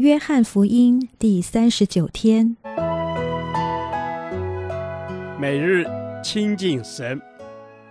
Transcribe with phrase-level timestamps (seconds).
[0.00, 2.56] 约翰福音第三十九天，
[5.38, 5.84] 每日
[6.24, 7.20] 亲近神，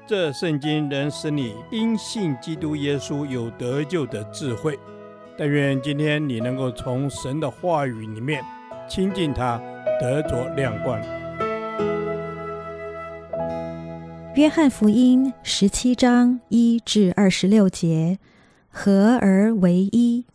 [0.07, 4.75] 这圣经能使你因信基督耶稣有得救的智慧。
[5.37, 8.43] 但愿今天你能够从神的话语里面
[8.89, 9.61] 亲近他，
[10.01, 10.99] 得着亮光。
[14.33, 18.17] 约翰福音十七章一至二十六节，
[18.67, 20.25] 合而为一。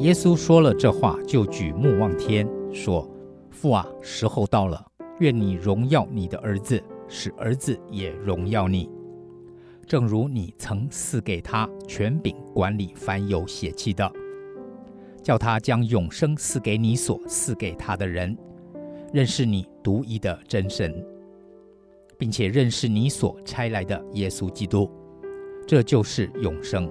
[0.00, 3.06] 耶稣说了这话，就举目望天，说
[3.52, 4.82] ：“父啊，时候到了，
[5.18, 8.88] 愿你荣耀你的儿子，使儿子也荣耀你，
[9.86, 14.10] 正如你曾赐给他权柄管理凡有血气的，
[15.22, 18.34] 叫他将永生赐给你所赐给他的人，
[19.12, 21.04] 认识你独一的真神，
[22.16, 24.90] 并且认识你所差来的耶稣基督，
[25.66, 26.90] 这就是永生。”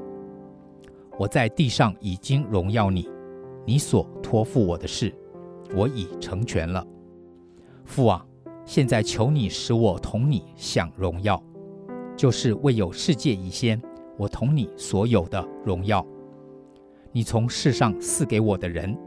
[1.19, 3.09] 我在地上已经荣耀你，
[3.65, 5.13] 你所托付我的事，
[5.75, 6.87] 我已成全了。
[7.83, 8.25] 父啊，
[8.63, 11.43] 现在求你使我同你享荣耀，
[12.15, 13.81] 就是未有世界以先，
[14.15, 16.07] 我同你所有的荣耀。
[17.11, 18.97] 你从世上赐给我的人，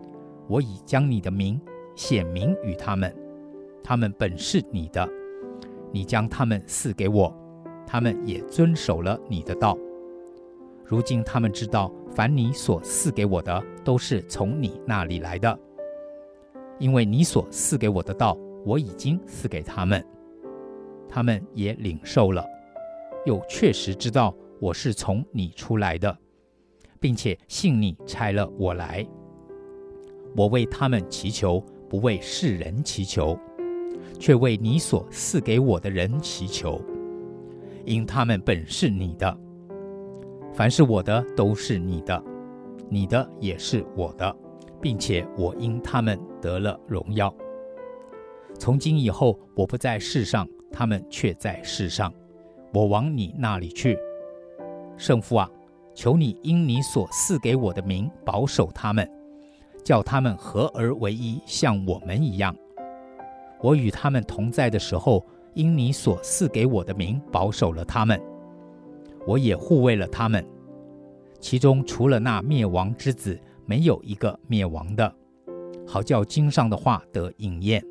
[0.49, 1.59] 我已将你的名
[1.97, 3.11] 显明与他们，
[3.83, 5.09] 他们本是你的，
[5.91, 7.35] 你将他们赐给我，
[7.87, 9.75] 他们也遵守了你的道。
[10.85, 15.59] 如今他们知道，凡你所赐给我的，都是从你那里来的。
[16.79, 20.05] 因为你所赐给我的道，我已经赐给他们，
[21.09, 22.45] 他们也领受了，
[23.25, 26.17] 又确实知道我是从你出来的，
[27.01, 29.07] 并且信你差了我来。
[30.37, 33.39] 我为他们祈求，不为世人祈求，
[34.19, 36.81] 却为你所赐给我的人祈求，
[37.85, 39.39] 因他们本是你的。
[40.55, 42.23] 凡是我的都是你的，
[42.91, 44.37] 你的也是我的，
[44.81, 47.35] 并且我因他们得了荣耀。
[48.59, 52.13] 从今以后，我不在世上，他们却在世上。
[52.75, 53.99] 我往你那里去，
[54.99, 55.51] 圣父啊，
[55.95, 59.11] 求你因你所赐给我的名保守他们，
[59.83, 62.55] 叫他们合而为一，像我们一样。
[63.63, 65.25] 我与他们同在的时候，
[65.55, 68.21] 因你所赐给我的名保守了他们。
[69.27, 70.45] 我也护卫了他们，
[71.41, 75.15] 其中除了那灭亡之子，没有一个灭亡的，
[75.87, 77.85] 好叫经上的话得应验。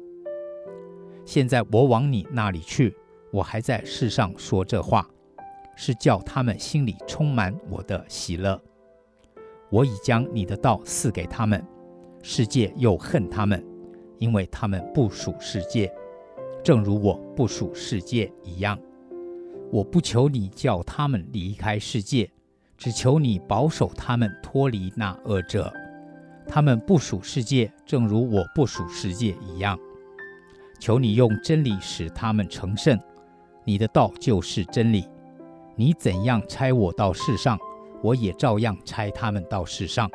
[1.25, 2.96] 现在我往你那里去，
[3.31, 5.08] 我还在世上说这话，
[5.75, 8.59] 是叫他们心里充满我的喜乐。
[9.70, 11.66] 我已将你的道赐给他们，
[12.22, 13.66] 世界又恨他们，
[14.18, 15.90] 因为他们不属世界，
[16.62, 18.78] 正如我不属世界一样。
[19.72, 22.30] 我不求你叫他们离开世界，
[22.78, 25.72] 只求你保守他们脱离那恶者。
[26.46, 29.80] 他们不属世界，正如我不属世界一样。
[30.78, 33.00] 求你用真理使他们成圣。
[33.64, 35.08] 你的道就是真理。
[35.76, 37.58] 你怎样差我到世上，
[38.02, 40.09] 我也照样差他们到世上。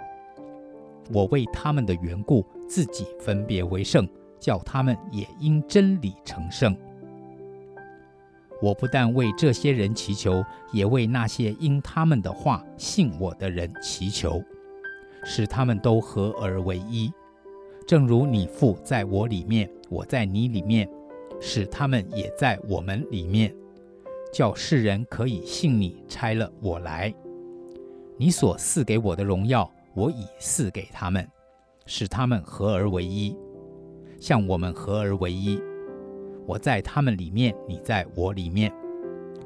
[1.15, 4.07] 我为他们的缘故，自己分别为圣，
[4.39, 6.77] 叫他们也因真理成圣。
[8.67, 14.43] 我不但为这些人祈求，也为那些因他们的话信我的人祈求，
[15.23, 17.13] 使他们都合而为一，
[17.87, 20.89] 正如你父在我里面，我在你里面，
[21.41, 23.55] 使他们也在我们里面，
[24.33, 27.15] 叫世人可以信你差了我来。
[28.17, 31.25] 你所赐给我的荣耀，我已赐给他们，
[31.87, 33.37] 使他们合而为一，
[34.19, 35.63] 像我们合而为一。
[36.47, 38.73] 我在他们里面，你在我里面，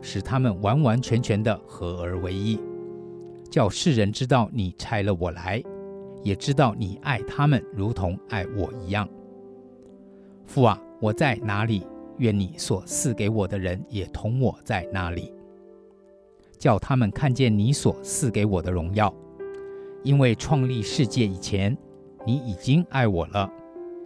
[0.02, 2.60] 使他们完完全全的合而为一，
[3.50, 5.62] 叫世人知道你差了我来，
[6.22, 9.08] 也知道你爱他们如同爱我一样。
[10.44, 11.86] 父啊，我在哪里，
[12.18, 15.32] 愿你所赐给我的人也同我在那里，
[16.58, 19.12] 叫他们看见你所赐给我的荣耀。
[20.02, 21.76] 因为创立世界以前，
[22.26, 23.50] 你已经爱我了。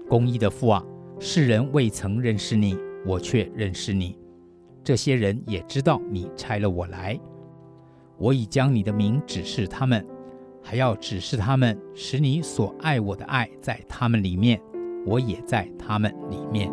[0.09, 0.85] 公义的父啊！
[1.21, 4.19] 世人未曾认识你，我却认识你。
[4.83, 7.19] 这些人也知道你差了我来。
[8.19, 10.07] 我已将你的名指示他们，
[10.63, 14.61] 还要指示他们，使你所爱我的爱在他们里面，
[15.07, 16.71] 我也在他们里面。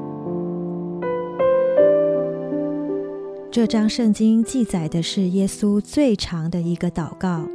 [3.51, 7.45] 这张圣经记载的是耶稣最长的一个祷告。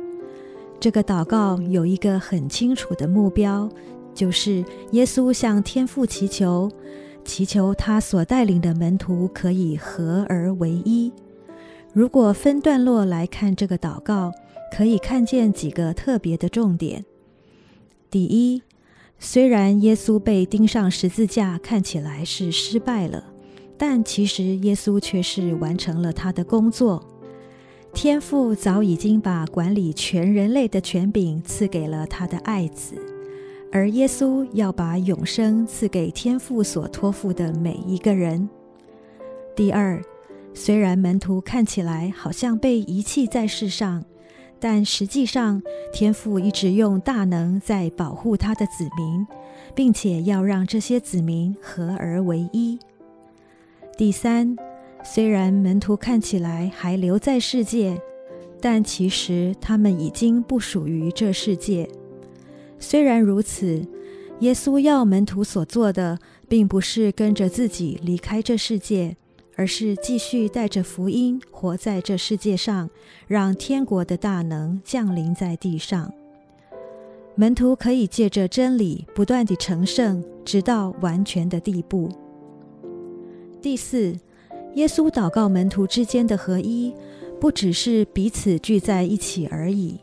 [0.79, 3.69] 这个祷告有一个很清楚的目标。
[4.15, 6.71] 就是耶稣向天父祈求，
[7.27, 11.13] 祈求他所带领的门徒可以合而为一。
[11.93, 14.33] 如果分段落来看这个祷告，
[14.75, 17.05] 可以看见几个特别的重点。
[18.11, 18.63] 第一，
[19.19, 23.25] 虽然耶稣被钉上十字架看起来是失败了，
[23.77, 27.05] 但其实耶稣却是完成了他的工作。
[27.93, 32.95] 天父早已经把管理全人类的权柄赐给了他的爱子。
[33.73, 38.49] 而耶稣要把永生赐给天父所托付的每一个人。
[39.55, 40.01] 第二，
[40.55, 44.05] 虽然门徒看起来好像被遗弃在世上，
[44.59, 45.61] 但实际上
[45.93, 49.27] 天父一直用大能在保护他的子民，
[49.75, 52.79] 并且要让这些子民合而为一。
[53.99, 54.57] 第三，
[55.03, 58.01] 虽然门徒看起来还留在世界，
[58.61, 61.89] 但其实他们已经不属于这世界。
[62.79, 63.87] 虽然如此，
[64.41, 66.19] 耶稣要门徒所做的，
[66.49, 69.17] 并不是跟着自己离开这世界，
[69.57, 72.91] 而是继续带着福音活在这世界上，
[73.27, 76.13] 让天国的大能降临在地上。
[77.35, 82.11] 门徒可以借着真理不断地成圣，直到完全的地步。
[83.61, 84.15] 第四，
[84.75, 86.95] 耶稣祷告门徒之间的合一，
[87.41, 89.99] 不只是彼此聚在一起而已。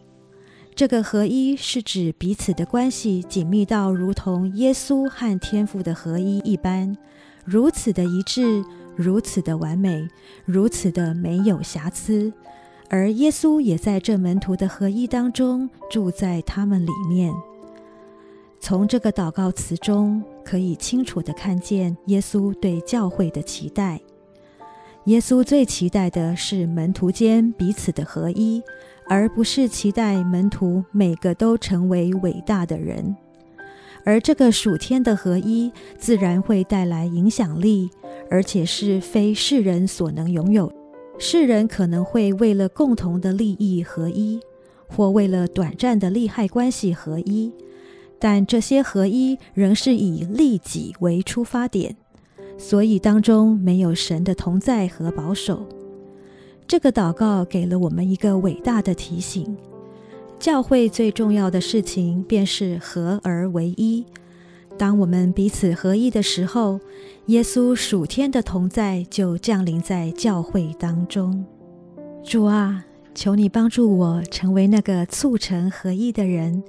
[0.75, 6.97] 这个合一是指彼此的关系紧密到如同耶稣和天父的合一一般，
[7.45, 8.63] 如此的一致，
[8.95, 10.07] 如此的完美，
[10.45, 12.33] 如此的没有瑕疵。
[12.89, 17.33] 而耶稣也在这门徒的合一当中住在他们里面。
[18.59, 24.01] 从这个祷告词中，可以清楚地看见耶稣对教会的期待。
[25.05, 28.63] 耶稣最期待的是门徒间彼此的合一。
[29.07, 33.15] 而不是期待门徒每个都成为伟大的人，
[34.05, 37.89] 而这个属天的合一自然会带来影响力，
[38.29, 40.71] 而且是非世人所能拥有。
[41.19, 44.39] 世人可能会为了共同的利益合一，
[44.87, 47.53] 或为了短暂的利害关系合一，
[48.19, 51.95] 但这些合一仍是以利己为出发点，
[52.57, 55.67] 所以当中没有神的同在和保守。
[56.67, 59.55] 这个祷告给了我们一个伟大的提醒：
[60.39, 64.05] 教会最重要的事情便是合而为一。
[64.77, 66.79] 当我们彼此合一的时候，
[67.27, 71.45] 耶稣属天的同在就降临在教会当中。
[72.23, 72.83] 主啊，
[73.13, 76.63] 求你帮助我成为那个促成合一的人，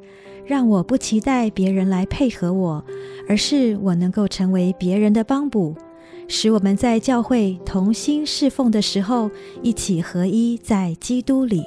[0.45, 2.85] 让我不期待别人来配合我，
[3.27, 5.75] 而是我能够成为别人的帮补。
[6.29, 9.31] 使我们在教会同心侍奉的时候，
[9.63, 11.63] 一起合一在基督里。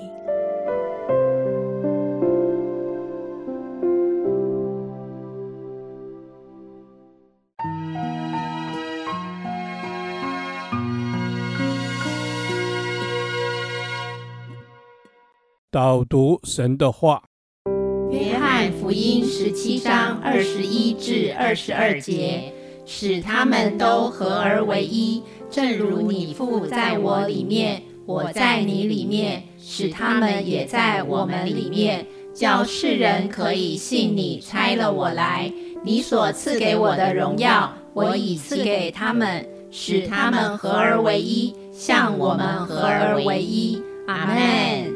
[15.70, 17.22] 导读神的话，
[18.10, 22.52] 《约翰福音》十七章二十一至二十二节。
[22.88, 35.51] 使他们都合而为一，正如你父在我里面，我在你里面，使他们也在我们里面，叫世人可以信你差了我来。
[35.84, 43.84] 你所赐给我的荣耀，我已赐给他们，使他们合而为一，像我们合而为一。
[44.07, 44.94] 阿门。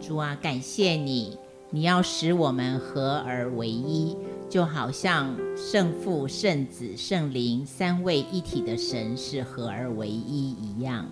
[0.00, 1.38] 主啊，感谢你，
[1.70, 4.16] 你要使我们合而为一。
[4.54, 11.04] 就好像圣父、圣子、圣灵三位一体的神是合而为一一样。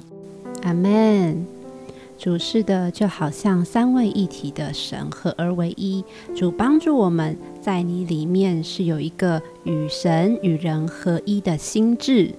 [0.63, 1.45] 阿门。
[2.17, 6.05] 主是的，就好像三位一体的神合而为一。
[6.37, 12.33] 主帮助我们在你里面是有一个与神与人合一的心智。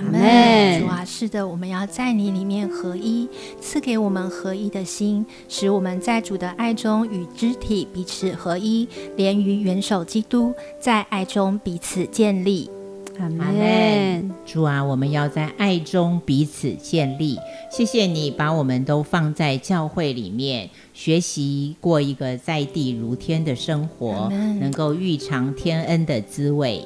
[0.00, 0.80] 阿门。
[0.80, 3.28] 主啊，是的，我们要在你里面合一，
[3.60, 12.70] 赐给我们合一的心，使我们在主的爱中与肢体彼此合一，连于元首基督，在爱中彼此建立。
[13.18, 14.30] 阿门。
[14.46, 17.38] 主啊，我们要在爱中彼此建立。
[17.70, 26.82] 谢谢你把我们都放在教会里面，学习过一个在地如天的生活，能够预尝天恩的滋味。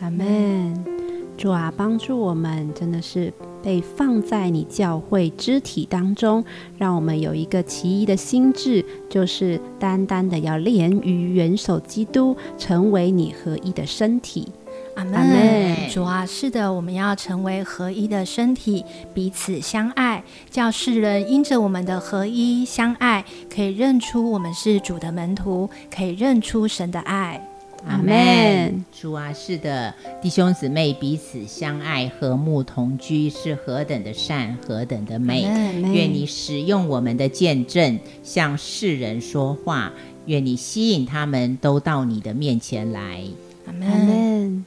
[0.00, 0.95] 阿门。
[1.36, 6.42] 主啊，帮助我们，真的是被放在你教会肢体当中，
[6.78, 14.48] 让我们有一个奇异的心智，就是单单的要连于元首基督，成为你合一的身体。
[14.94, 15.90] 阿门。
[15.90, 23.22] 主啊，是的，我们要成为合一的身体，彼此相爱，叫世人因着我们的合一相爱，
[23.54, 27.46] 可以认出我们是主的门徒，可以认出神的爱。
[27.84, 28.84] 阿门。
[28.92, 35.42] 主啊，是的，弟兄姊妹彼此相爱，和睦同居，是何等的善，何等的美。
[35.42, 39.92] 愿你使用我们的见证，向世人说话。
[40.26, 43.22] 愿你吸引他们都到你的面前来。
[43.66, 44.64] 阿门。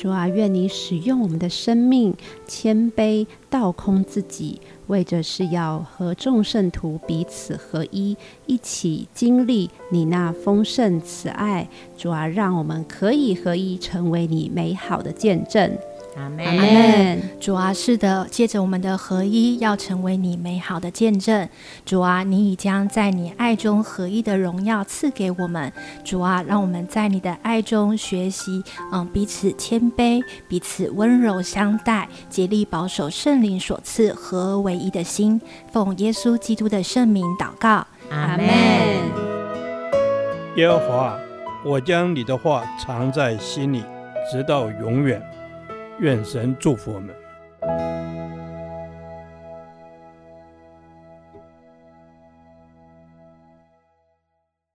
[0.00, 2.14] 主啊，愿你使用我们的生命，
[2.46, 4.58] 谦卑倒空自己。
[4.86, 8.16] 为着是要和众圣徒彼此合一，
[8.46, 11.68] 一起经历你那丰盛慈爱。
[11.98, 15.76] 主啊，让我们可以合一，成为你美好的见证。
[16.16, 17.20] 阿门。
[17.40, 21.48] 主啊，是的，借着我们的合一，要成为你美好的见证。
[21.86, 25.72] 主啊，你已将在你爱中合一的荣耀赐给我们。
[26.04, 28.62] 主啊，让我们在你的爱中学习，
[28.92, 35.40] 嗯，彼此谦卑，彼此温柔相待，竭力保守圣灵所赐合而为一的心。
[35.72, 37.86] 奉耶稣基督的圣名祷告。
[38.10, 38.46] 阿门。
[40.56, 41.18] 耶和华，
[41.64, 43.84] 我将你的话藏在心里，
[44.30, 45.22] 直到永远。
[46.00, 47.19] 愿神祝福我们。